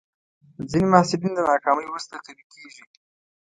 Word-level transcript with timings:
ځینې 0.69 0.87
محصلین 0.93 1.33
د 1.35 1.39
ناکامۍ 1.51 1.85
وروسته 1.87 2.13
قوي 2.25 2.43
کېږي. 2.53 2.83